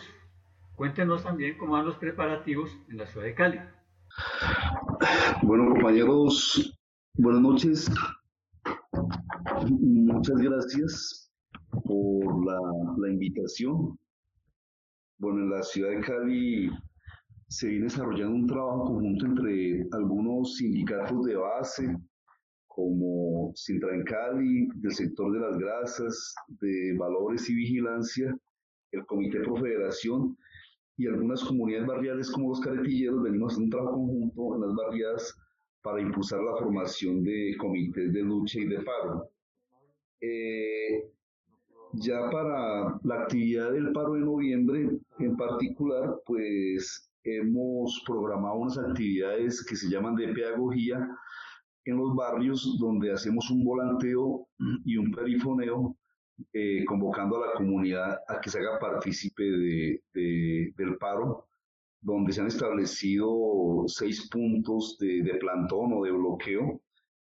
[0.76, 3.60] cuéntenos también cómo van los preparativos en la ciudad de Cali.
[5.41, 6.78] Bueno, compañeros,
[7.14, 7.91] buenas noches.
[9.70, 11.32] Muchas gracias
[11.84, 12.60] por la,
[12.98, 13.98] la invitación.
[15.18, 16.70] Bueno, en la ciudad de Cali
[17.50, 21.98] se viene desarrollando un trabajo conjunto entre algunos sindicatos de base,
[22.68, 28.38] como Sintra en Cali, del sector de las grasas, de valores y vigilancia,
[28.91, 30.38] el Comité Pro Federación
[30.98, 35.38] y algunas comunidades barriales como los caretilleros, venimos haciendo un trabajo conjunto en las barriadas
[35.82, 39.30] para impulsar la formación de comités de lucha y de paro.
[40.20, 41.12] Eh,
[41.93, 44.89] ya para la actividad del paro de noviembre
[45.20, 51.07] en particular, pues hemos programado unas actividades que se llaman de pedagogía
[51.86, 54.47] en los barrios donde hacemos un volanteo
[54.86, 55.97] y un perifoneo
[56.53, 61.47] eh, convocando a la comunidad a que se haga partícipe de, del paro,
[62.01, 66.82] donde se han establecido seis puntos de, de plantón o de bloqueo,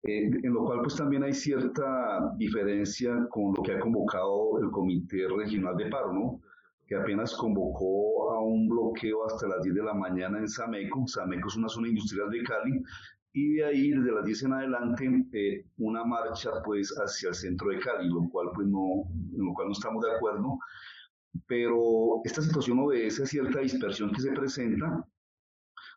[0.03, 4.71] eh, en lo cual pues también hay cierta diferencia con lo que ha convocado el
[4.71, 6.41] Comité Regional de Paro, ¿no?
[6.88, 11.05] Que apenas convocó a un bloqueo hasta las 10 de la mañana en Sameco.
[11.07, 12.81] Sameco es una zona industrial de Cali.
[13.33, 17.69] Y de ahí, desde las 10 en adelante, eh, una marcha pues hacia el centro
[17.69, 19.03] de Cali, lo cual pues no,
[19.38, 20.57] en lo cual no estamos de acuerdo,
[21.45, 25.05] pero esta situación obedece a cierta dispersión que se presenta,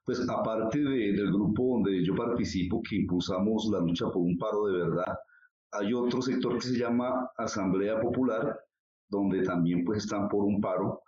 [0.05, 4.79] pues aparte del grupo donde yo participo, que impulsamos la lucha por un paro de
[4.79, 5.17] verdad,
[5.73, 8.59] hay otro sector que se llama Asamblea Popular,
[9.11, 11.03] donde también pues están por un paro,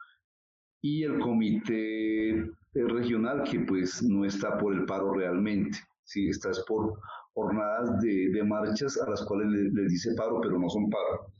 [0.82, 2.44] y el comité
[2.74, 5.78] regional que pues no está por el paro realmente.
[6.04, 6.28] ¿sí?
[6.28, 6.98] Estás por
[7.34, 11.32] jornadas de, de marchas a las cuales les, dice paro, pero no son paro.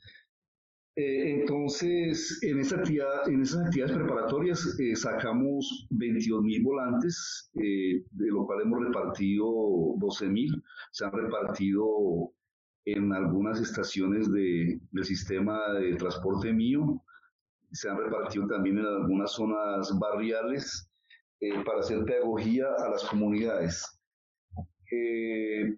[0.95, 8.27] Eh, entonces, en, actividad, en esas actividades preparatorias eh, sacamos 22 mil volantes, eh, de
[8.27, 9.47] lo cual hemos repartido
[9.97, 12.35] 12 mil, se han repartido
[12.85, 17.03] en algunas estaciones de, del sistema de transporte mío,
[17.72, 20.89] se han repartido también en algunas zonas barriales
[21.64, 23.85] para hacer pedagogía a las comunidades.
[24.91, 25.76] Eh,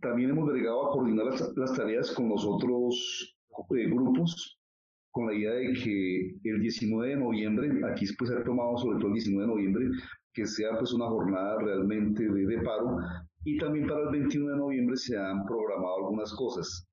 [0.00, 3.36] también hemos delegado a coordinar las, tareas con los otros
[3.76, 4.58] eh, grupos
[5.12, 8.98] con la idea de que el 19 de noviembre, aquí pues se ha tomado sobre
[8.98, 9.86] todo el 19 de noviembre,
[10.32, 12.96] que sea pues una jornada realmente de, de paro
[13.44, 16.88] y también para el 21 de noviembre se han programado algunas cosas.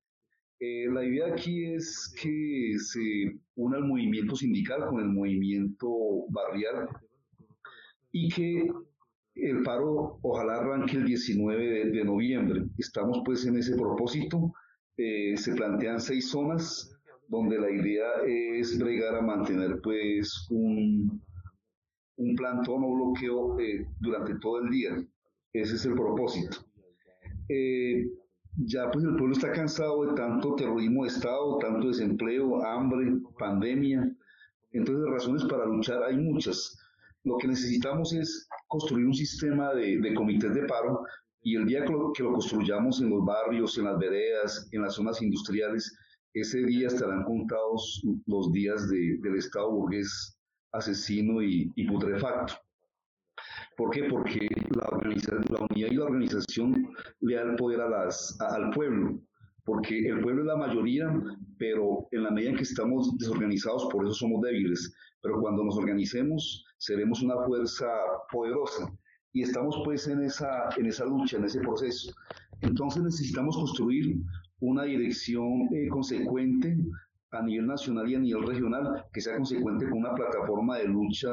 [0.58, 5.88] Eh, la idea aquí es que se una el movimiento sindical con el movimiento
[6.28, 6.88] barrial
[8.12, 8.70] y que
[9.36, 12.64] el paro ojalá arranque el 19 de, noviembre.
[12.76, 14.52] Estamos pues en ese propósito.
[14.98, 16.94] Eh, se plantean seis zonas
[17.28, 21.22] donde la idea es bregar a mantener pues un,
[22.16, 25.06] un plantón o bloqueo eh, durante todo el día.
[25.52, 26.58] Ese es el propósito.
[27.48, 28.06] Eh,
[28.56, 34.16] ya pues el pueblo está cansado de tanto terrorismo de Estado, tanto desempleo, hambre, pandemia.
[34.72, 36.78] Entonces razones para luchar hay muchas.
[37.24, 41.04] Lo que necesitamos es construir un sistema de, comités de paro
[41.42, 45.20] y el día que lo, construyamos en los barrios, en las veredas, en las zonas
[45.22, 45.96] industriales,
[46.32, 50.38] ese día estarán contados los días de, del Estado burgués
[50.72, 52.54] asesino y, putrefacto.
[53.80, 54.04] ¿Por qué?
[54.10, 54.90] Porque la,
[55.48, 56.86] la unidad y la organización
[57.20, 59.18] le da el poder a las, al pueblo,
[59.64, 61.10] porque el pueblo es la mayoría,
[61.56, 64.94] pero en la medida en que estamos desorganizados, por eso somos débiles.
[65.22, 67.86] Pero cuando nos organicemos, seremos una fuerza
[68.30, 68.92] poderosa
[69.32, 72.12] y estamos pues en esa, en esa lucha, en ese proceso.
[72.60, 74.14] Entonces necesitamos construir
[74.60, 76.76] una dirección eh, consecuente
[77.30, 81.30] a nivel nacional y a nivel regional, que sea consecuente con una plataforma de lucha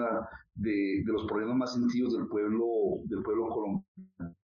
[0.57, 2.65] de, de los problemas más sentidos del pueblo,
[3.05, 4.35] del pueblo colombiano.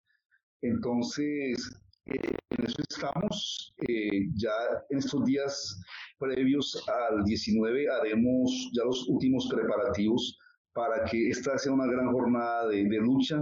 [0.61, 3.73] Entonces, eh, en eso estamos.
[3.87, 4.51] Eh, ya
[4.89, 5.81] en estos días
[6.19, 10.39] previos al 19 haremos ya los últimos preparativos
[10.73, 13.39] para que esta sea una gran jornada de, lucha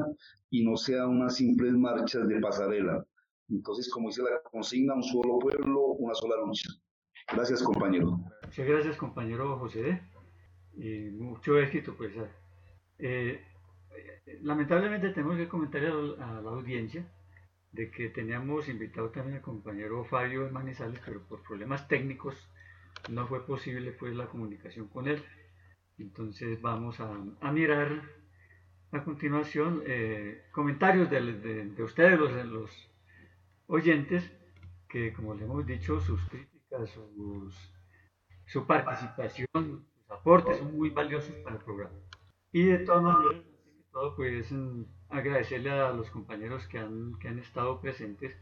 [0.49, 3.05] y no sea unas simples marchas de pasarela.
[3.49, 6.69] Entonces, como dice la consigna, un solo pueblo, una sola lucha.
[7.33, 8.19] Gracias, compañero.
[8.43, 10.01] Muchas gracias, compañero José.
[10.75, 12.13] y mucho éxito, pues.
[13.01, 13.43] Eh,
[14.43, 17.05] lamentablemente tenemos que comentar a la audiencia
[17.71, 22.35] de que teníamos invitado también al compañero Fabio Manizales, pero por problemas técnicos
[23.09, 25.23] no fue posible pues la comunicación con él.
[25.97, 27.11] Entonces vamos a,
[27.51, 28.01] mirar
[28.91, 32.91] a continuación eh, comentarios de, ustedes, los, los,
[33.67, 34.29] oyentes,
[34.89, 36.99] que como les hemos dicho, sus críticas,
[38.45, 41.95] su participación, sus aportes son muy valiosos para el programa.
[42.51, 43.43] Y de todas maneras,
[43.91, 44.53] todo, pues
[45.09, 48.35] agradecerle a los compañeros que han, que han estado presentes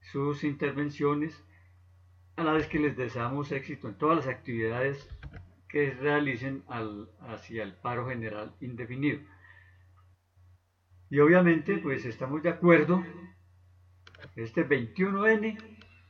[0.00, 1.44] sus intervenciones,
[2.36, 5.08] a la vez que les deseamos éxito en todas las actividades
[5.68, 9.20] que realicen al, hacia el paro general indefinido.
[11.10, 13.04] Y obviamente, pues estamos de acuerdo,
[14.36, 15.58] este 21N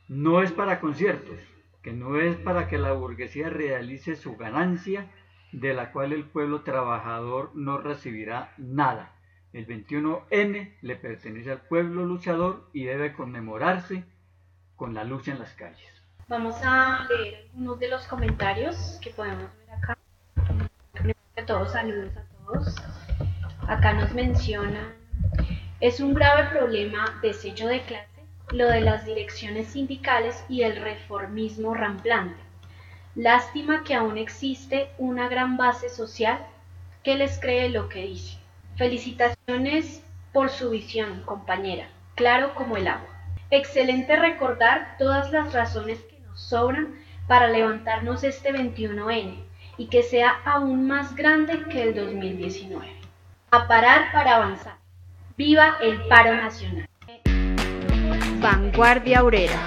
[0.09, 1.39] no es para conciertos,
[1.81, 5.11] que no es para que la burguesía realice su ganancia,
[5.51, 9.11] de la cual el pueblo trabajador no recibirá nada.
[9.53, 14.03] El 21N le pertenece al pueblo luchador y debe conmemorarse
[14.75, 15.89] con la lucha en las calles.
[16.27, 19.97] Vamos a leer algunos de los comentarios que podemos ver acá.
[21.37, 22.75] A todos, saludos a todos.
[23.67, 24.93] Acá nos mencionan,
[25.81, 28.11] es un grave problema de sello de clase
[28.51, 32.39] lo de las direcciones sindicales y el reformismo ramplante.
[33.15, 36.39] Lástima que aún existe una gran base social
[37.03, 38.37] que les cree lo que dice.
[38.77, 40.01] Felicitaciones
[40.31, 43.09] por su visión, compañera, claro como el agua.
[43.49, 45.99] Excelente recordar todas las razones
[46.35, 46.95] sobran
[47.27, 49.43] para levantarnos este 21N
[49.77, 52.87] y que sea aún más grande que el 2019.
[53.51, 54.75] A parar para avanzar.
[55.35, 56.87] Viva el paro nacional.
[58.39, 59.59] Vanguardia Obrera.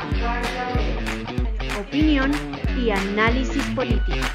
[1.78, 2.53] Opinión
[2.84, 4.26] y análisis político.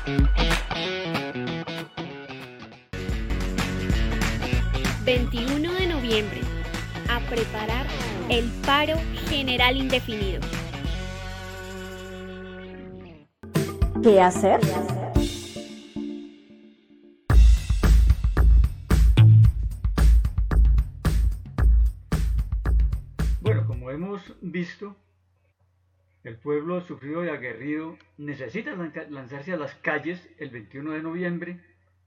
[5.05, 6.41] ...21 de noviembre...
[7.09, 7.85] ...a preparar
[8.29, 8.95] el paro
[9.27, 10.41] general indefinido...
[14.01, 14.61] ¿Qué hacer?
[23.41, 24.95] Bueno, como hemos visto,
[26.29, 31.59] el pueblo sufrido y aguerrido necesita lanzarse a las calles el 21 de noviembre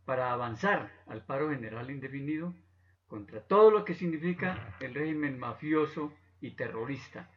[0.04, 2.54] para avanzar al paro general indefinido
[3.08, 7.30] contra todo lo que significa el régimen mafioso y terrorista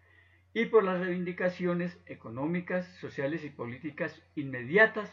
[0.53, 5.11] y por las reivindicaciones económicas, sociales y políticas inmediatas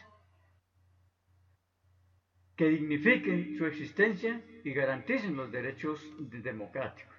[2.55, 7.15] que dignifiquen su existencia y garanticen los derechos democráticos.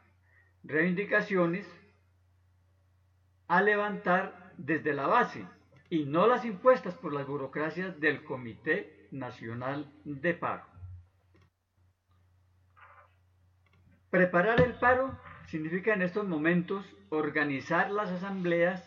[0.62, 1.68] Reivindicaciones
[3.48, 5.46] a levantar desde la base
[5.90, 10.64] y no las impuestas por las burocracias del Comité Nacional de Paro.
[14.10, 18.82] Preparar el paro significa en estos momentos organizar las asambleas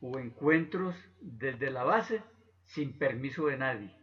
[0.00, 2.22] o encuentros desde la base
[2.64, 3.96] sin permiso de nadie.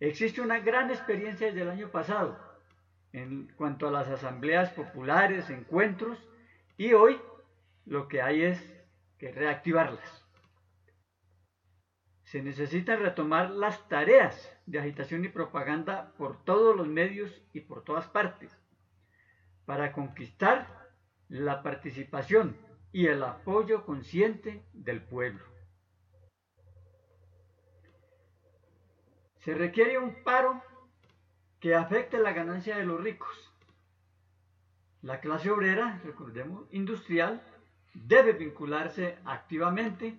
[0.00, 2.38] Existe una gran experiencia desde el año pasado
[3.12, 6.18] en cuanto a las asambleas populares, encuentros,
[6.76, 7.20] y hoy
[7.84, 8.86] lo que hay es
[9.18, 10.24] que reactivarlas.
[12.24, 17.84] Se necesita retomar las tareas de agitación y propaganda por todos los medios y por
[17.84, 18.58] todas partes
[19.64, 20.92] para conquistar
[21.28, 22.56] la participación
[22.92, 25.44] y el apoyo consciente del pueblo.
[29.38, 30.62] Se requiere un paro
[31.60, 33.52] que afecte la ganancia de los ricos.
[35.02, 37.42] La clase obrera, recordemos, industrial,
[37.94, 40.18] debe vincularse activamente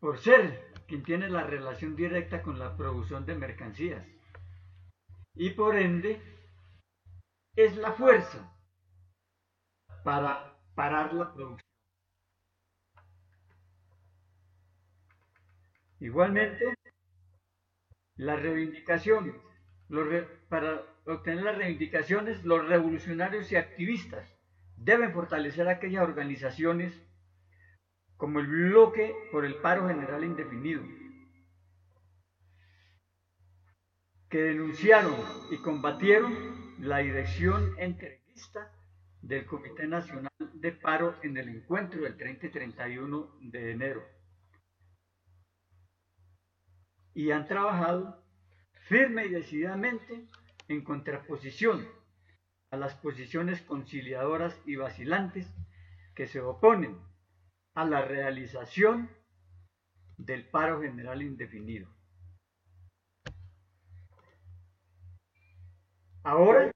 [0.00, 4.06] por ser quien tiene la relación directa con la producción de mercancías
[5.34, 6.20] y por ende
[7.56, 8.52] es la fuerza
[10.04, 11.60] para parar la producción.
[16.00, 16.74] Igualmente,
[18.16, 19.34] las reivindicaciones,
[20.48, 24.33] para obtener las reivindicaciones, los revolucionarios y activistas
[24.76, 26.92] deben fortalecer aquellas organizaciones
[28.16, 30.82] como el bloque por el paro general indefinido,
[34.28, 35.14] que denunciaron
[35.50, 36.32] y combatieron
[36.80, 38.72] la dirección entrevista
[39.22, 44.04] del Comité Nacional de Paro en el encuentro del 30 y 31 de enero.
[47.14, 48.22] Y han trabajado
[48.88, 50.26] firme y decididamente
[50.68, 51.86] en contraposición
[52.74, 55.48] a las posiciones conciliadoras y vacilantes
[56.16, 56.98] que se oponen
[57.74, 59.08] a la realización
[60.16, 61.88] del paro general indefinido.
[66.24, 66.72] Ahora,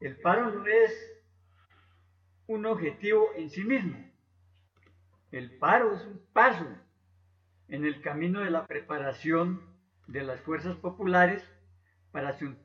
[0.00, 0.92] el paro no es
[2.48, 4.04] un objetivo en sí mismo.
[5.30, 6.66] El paro es un paso
[7.68, 9.62] en el camino de la preparación
[10.08, 11.44] de las fuerzas populares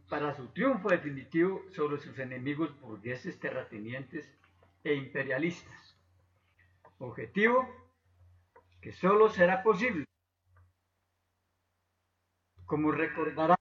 [0.07, 4.25] para su, triunfo definitivo sobre sus enemigos burgueses, terratenientes
[4.81, 5.97] e imperialistas.
[6.99, 7.67] Objetivo
[8.79, 10.05] que solo será posible,
[12.65, 13.57] como recordará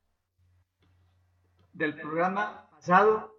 [1.73, 3.35] del programa pasado,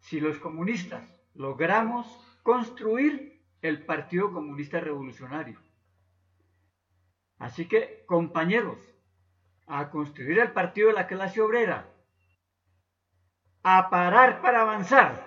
[0.00, 2.08] si los comunistas logramos
[2.42, 5.60] construir el Partido Comunista Revolucionario.
[7.38, 8.97] Así que, compañeros,
[9.68, 11.86] a construir el Partido de la Clase Obrera,
[13.62, 15.26] a parar para avanzar,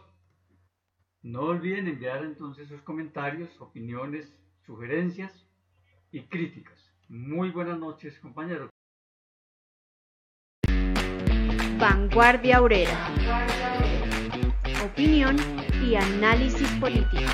[1.24, 4.34] No olviden enviar entonces sus comentarios, opiniones,
[4.66, 5.32] sugerencias
[6.12, 6.92] y críticas.
[7.10, 8.72] Muy buenas noches, compañeros.
[11.78, 13.08] Vanguardia Obrera.
[14.84, 15.38] Opinión
[15.84, 17.32] y análisis político.